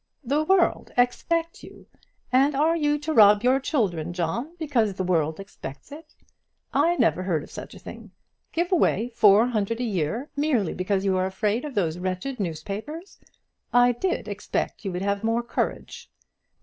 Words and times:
"The 0.23 0.43
world 0.43 0.91
expect 0.97 1.61
you! 1.63 1.85
And 2.31 2.55
are 2.55 2.75
you 2.75 2.97
to 2.97 3.13
rob 3.13 3.43
your 3.43 3.59
children, 3.59 4.13
John, 4.13 4.55
because 4.57 4.95
the 4.95 5.03
world 5.03 5.39
expects 5.39 5.91
it? 5.91 6.15
I 6.73 6.95
never 6.95 7.21
heard 7.21 7.43
of 7.43 7.51
such 7.51 7.75
a 7.75 7.79
thing. 7.79 8.09
Give 8.51 8.71
away 8.71 9.09
four 9.15 9.45
hundred 9.45 9.79
a 9.79 9.83
year 9.83 10.31
merely 10.35 10.73
because 10.73 11.05
you 11.05 11.17
are 11.17 11.27
afraid 11.27 11.65
of 11.65 11.75
those 11.75 11.99
wretched 11.99 12.39
newspapers! 12.39 13.19
I 13.71 13.91
did 13.91 14.27
expect 14.27 14.83
you 14.83 14.91
would 14.91 15.03
have 15.03 15.23
more 15.23 15.43
courage." 15.43 16.09